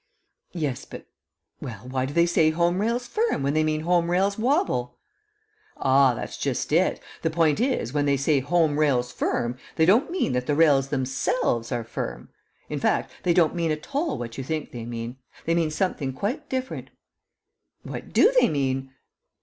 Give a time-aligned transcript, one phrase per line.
[0.53, 1.05] "Yes, but"
[1.61, 4.97] "Well, why do they say 'Home Rails Firm' when they mean 'Home Rails Wobble'?"
[5.77, 6.99] "Ah, that's just it.
[7.21, 10.55] The point is that when they say 'Home Rails Firm,' they don't mean that the
[10.55, 12.29] rails themselves are firm.
[12.67, 15.17] In fact, they don't mean at all what you think they mean.
[15.45, 16.89] They mean something quite different."
[17.83, 18.89] "What do they mean?"